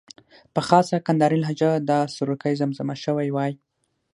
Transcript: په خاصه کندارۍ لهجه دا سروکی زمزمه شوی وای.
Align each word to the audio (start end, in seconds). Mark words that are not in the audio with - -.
په 0.53 0.61
خاصه 0.67 0.95
کندارۍ 1.07 1.37
لهجه 1.43 1.71
دا 1.89 1.99
سروکی 2.15 2.53
زمزمه 2.61 2.95
شوی 3.03 3.29
وای. 3.31 3.53